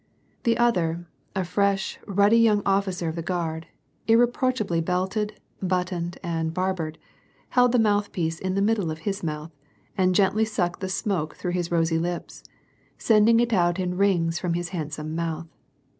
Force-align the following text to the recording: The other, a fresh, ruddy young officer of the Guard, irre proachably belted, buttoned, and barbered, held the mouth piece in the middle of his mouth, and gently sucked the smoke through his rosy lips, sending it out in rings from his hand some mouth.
The 0.45 0.57
other, 0.57 1.05
a 1.35 1.43
fresh, 1.45 1.99
ruddy 2.07 2.39
young 2.39 2.63
officer 2.65 3.07
of 3.07 3.15
the 3.15 3.21
Guard, 3.21 3.67
irre 4.07 4.25
proachably 4.25 4.83
belted, 4.83 5.33
buttoned, 5.61 6.17
and 6.23 6.51
barbered, 6.55 6.97
held 7.49 7.71
the 7.71 7.77
mouth 7.77 8.11
piece 8.11 8.39
in 8.39 8.55
the 8.55 8.63
middle 8.63 8.89
of 8.89 8.97
his 9.05 9.21
mouth, 9.21 9.51
and 9.95 10.15
gently 10.15 10.43
sucked 10.43 10.79
the 10.79 10.89
smoke 10.89 11.35
through 11.35 11.51
his 11.51 11.69
rosy 11.71 11.99
lips, 11.99 12.43
sending 12.97 13.39
it 13.39 13.53
out 13.53 13.77
in 13.77 13.95
rings 13.95 14.39
from 14.39 14.55
his 14.55 14.69
hand 14.69 14.91
some 14.91 15.13
mouth. 15.15 15.49